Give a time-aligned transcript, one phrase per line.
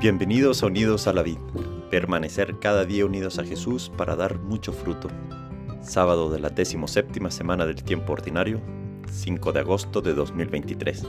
[0.00, 1.36] Bienvenidos a Unidos a la Vid,
[1.90, 5.10] permanecer cada día unidos a Jesús para dar mucho fruto.
[5.82, 6.50] Sábado de la
[6.86, 8.62] séptima semana del tiempo ordinario,
[9.12, 11.06] 5 de agosto de 2023.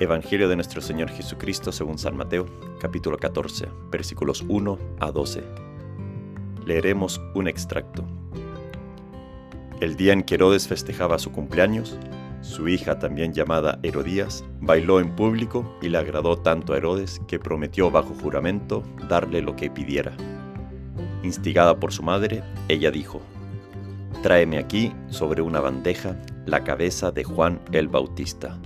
[0.00, 2.46] Evangelio de nuestro Señor Jesucristo según San Mateo,
[2.80, 5.44] capítulo 14, versículos 1 a 12.
[6.64, 8.02] Leeremos un extracto.
[9.80, 11.98] El día en que Herodes festejaba su cumpleaños,
[12.44, 17.38] su hija, también llamada Herodías, bailó en público y le agradó tanto a Herodes que
[17.38, 20.12] prometió bajo juramento darle lo que pidiera.
[21.22, 23.22] Instigada por su madre, ella dijo,
[24.22, 28.58] Tráeme aquí sobre una bandeja la cabeza de Juan el Bautista.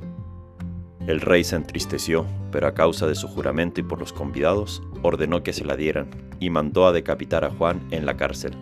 [1.06, 5.44] El rey se entristeció, pero a causa de su juramento y por los convidados, ordenó
[5.44, 6.10] que se la dieran
[6.40, 8.52] y mandó a decapitar a Juan en la cárcel.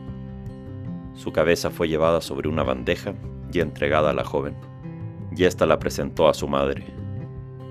[1.15, 3.15] Su cabeza fue llevada sobre una bandeja
[3.51, 4.55] y entregada a la joven
[5.37, 6.87] y ésta la presentó a su madre.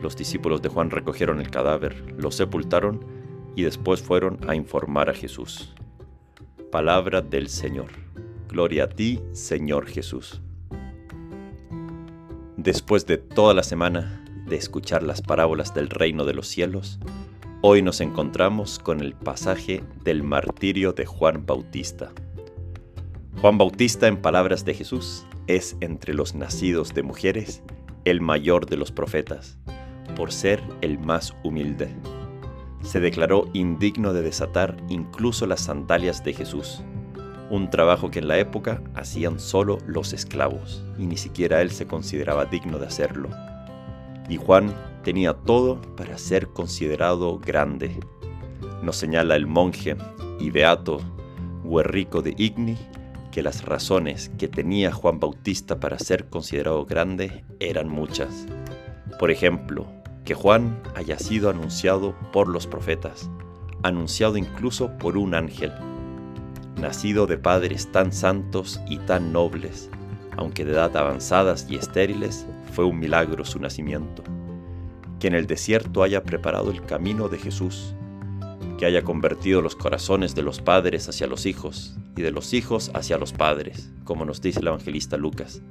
[0.02, 3.04] Los discípulos de Juan recogieron el cadáver, lo sepultaron
[3.56, 5.74] y después fueron a informar a Jesús.
[6.72, 7.88] Palabra del Señor.
[8.48, 10.42] Gloria a ti, Señor Jesús.
[12.56, 17.00] Después de toda la semana de escuchar las parábolas del reino de los cielos,
[17.62, 22.12] hoy nos encontramos con el pasaje del martirio de Juan Bautista.
[23.42, 27.64] Juan Bautista, en palabras de Jesús, es entre los nacidos de mujeres
[28.04, 29.58] el mayor de los profetas,
[30.16, 31.90] por ser el más humilde.
[32.82, 36.84] Se declaró indigno de desatar incluso las sandalias de Jesús,
[37.50, 41.88] un trabajo que en la época hacían solo los esclavos, y ni siquiera él se
[41.88, 43.30] consideraba digno de hacerlo.
[44.30, 44.74] Y Juan
[45.04, 48.00] tenía todo para ser considerado grande.
[48.84, 49.96] Nos señala el monje
[50.40, 51.00] y beato
[51.64, 52.78] Guerrico de Igni
[53.36, 58.46] que las razones que tenía Juan Bautista para ser considerado grande eran muchas.
[59.20, 59.88] Por ejemplo,
[60.24, 63.30] que Juan haya sido anunciado por los profetas,
[63.84, 65.74] anunciado incluso por un ángel,
[66.80, 69.90] nacido de padres tan santos y tan nobles,
[70.38, 74.24] aunque de edad avanzadas y estériles, fue un milagro su nacimiento.
[75.20, 77.96] Que en el desierto haya preparado el camino de Jesús,
[78.78, 82.92] que haya convertido los corazones de los padres hacia los hijos y de los hijos
[82.94, 85.62] hacia los padres, como nos dice el evangelista Lucas.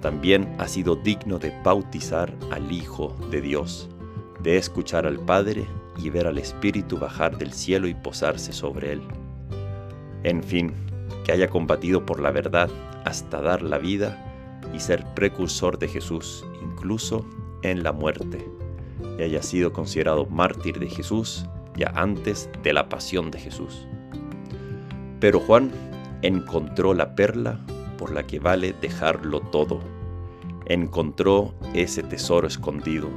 [0.00, 3.88] También ha sido digno de bautizar al Hijo de Dios,
[4.42, 5.66] de escuchar al Padre
[5.96, 9.02] y ver al Espíritu bajar del cielo y posarse sobre él.
[10.22, 10.72] En fin,
[11.24, 12.70] que haya combatido por la verdad
[13.04, 14.24] hasta dar la vida
[14.72, 17.26] y ser precursor de Jesús, incluso
[17.62, 18.46] en la muerte,
[19.18, 21.44] y haya sido considerado mártir de Jesús
[21.78, 23.86] ya antes de la pasión de Jesús.
[25.20, 25.70] Pero Juan
[26.22, 27.60] encontró la perla
[27.96, 29.80] por la que vale dejarlo todo.
[30.66, 33.08] Encontró ese tesoro escondido.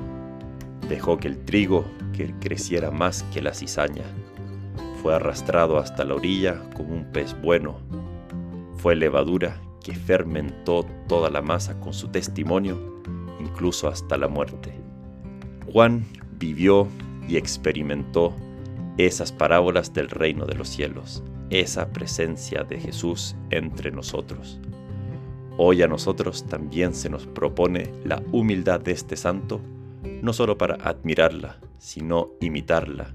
[0.88, 4.04] Dejó que el trigo que creciera más que la cizaña.
[5.02, 7.80] Fue arrastrado hasta la orilla como un pez bueno.
[8.78, 13.02] Fue levadura que fermentó toda la masa con su testimonio,
[13.40, 14.74] incluso hasta la muerte.
[15.72, 16.06] Juan
[16.38, 16.88] vivió
[17.28, 18.36] y experimentó
[18.98, 24.60] esas parábolas del reino de los cielos, esa presencia de Jesús entre nosotros.
[25.58, 29.62] Hoy a nosotros también se nos propone la humildad de este santo,
[30.22, 33.14] no solo para admirarla, sino imitarla.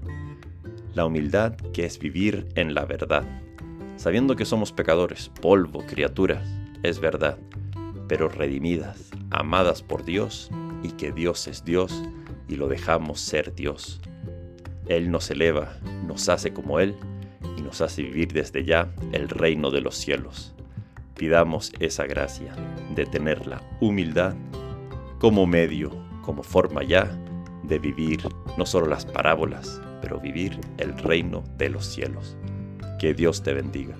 [0.93, 3.23] La humildad que es vivir en la verdad,
[3.97, 6.47] sabiendo que somos pecadores, polvo, criaturas,
[6.83, 7.37] es verdad,
[8.07, 10.49] pero redimidas, amadas por Dios
[10.83, 12.03] y que Dios es Dios
[12.47, 13.99] y lo dejamos ser Dios.
[14.89, 16.95] Él nos eleva, nos hace como Él
[17.57, 20.53] y nos hace vivir desde ya el reino de los cielos.
[21.15, 22.53] Pidamos esa gracia
[22.95, 24.35] de tener la humildad
[25.19, 27.09] como medio, como forma ya
[27.63, 28.21] de vivir
[28.57, 32.37] no solo las parábolas, pero vivir el reino de los cielos.
[32.99, 33.95] Que Dios te bendiga.